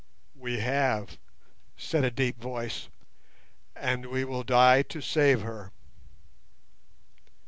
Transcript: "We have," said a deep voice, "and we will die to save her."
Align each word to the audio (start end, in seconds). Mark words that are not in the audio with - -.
"We 0.33 0.61
have," 0.61 1.19
said 1.77 2.03
a 2.03 2.09
deep 2.09 2.41
voice, 2.41 2.87
"and 3.75 4.07
we 4.07 4.23
will 4.25 4.41
die 4.43 4.81
to 4.81 4.99
save 4.99 5.41
her." 5.41 5.71